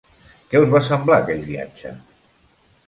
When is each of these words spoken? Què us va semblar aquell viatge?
Què 0.53 0.61
us 0.63 0.71
va 0.71 0.81
semblar 0.87 1.21
aquell 1.21 1.45
viatge? 1.51 1.95